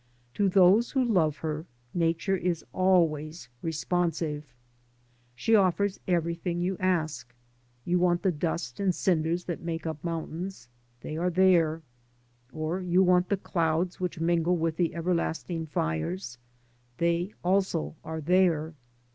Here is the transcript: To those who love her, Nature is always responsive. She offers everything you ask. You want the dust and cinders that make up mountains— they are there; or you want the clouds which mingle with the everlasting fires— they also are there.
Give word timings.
To 0.33 0.49
those 0.49 0.89
who 0.93 1.05
love 1.05 1.37
her, 1.45 1.67
Nature 1.93 2.35
is 2.35 2.65
always 2.73 3.49
responsive. 3.61 4.43
She 5.35 5.53
offers 5.55 5.99
everything 6.07 6.59
you 6.59 6.75
ask. 6.79 7.35
You 7.85 7.99
want 7.99 8.23
the 8.23 8.31
dust 8.31 8.79
and 8.79 8.95
cinders 8.95 9.43
that 9.45 9.61
make 9.61 9.85
up 9.85 10.03
mountains— 10.03 10.69
they 11.01 11.17
are 11.17 11.29
there; 11.29 11.83
or 12.51 12.81
you 12.81 13.03
want 13.03 13.29
the 13.29 13.37
clouds 13.37 13.99
which 13.99 14.19
mingle 14.19 14.57
with 14.57 14.75
the 14.77 14.95
everlasting 14.95 15.67
fires— 15.67 16.39
they 16.97 17.35
also 17.43 17.95
are 18.03 18.21
there. 18.21 18.73